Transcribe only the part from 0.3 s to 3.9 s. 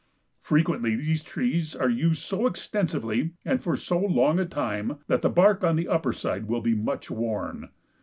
Frequently these trees are used so extensively and for